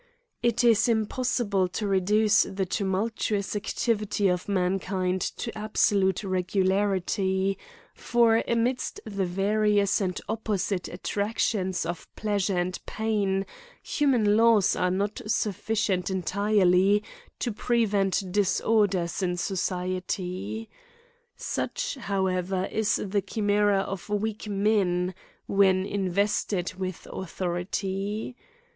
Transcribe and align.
It 0.41 0.63
is 0.63 0.87
impossible 0.89 1.67
to 1.67 1.87
reduce 1.87 2.41
the 2.41 2.65
tumultuous 2.65 3.55
activity 3.55 4.29
of 4.29 4.49
mankind 4.49 5.21
to 5.21 5.55
absolute 5.55 6.23
regularity; 6.23 7.55
for, 7.93 8.41
amidst 8.47 8.99
the 9.05 9.27
various 9.27 10.01
and 10.01 10.19
opposite 10.27 10.87
attractions 10.87 11.85
of 11.85 12.07
pleasure 12.15 12.57
and 12.57 12.83
pain, 12.87 13.45
human 13.83 14.35
laws 14.35 14.75
are 14.75 14.89
not 14.89 15.21
sufficient 15.27 16.09
entirely 16.09 17.03
to 17.37 17.51
prevent 17.51 18.31
disorders 18.31 19.21
in 19.21 19.37
society. 19.37 20.67
Such, 21.35 21.93
however 21.93 22.65
is 22.71 22.95
the 22.95 23.21
chimera 23.21 23.81
of 23.81 24.09
weak 24.09 24.49
men, 24.49 25.13
when 25.45 25.85
in 25.85 26.09
vested 26.09 26.73
with 26.73 27.05
authority. 27.11 28.35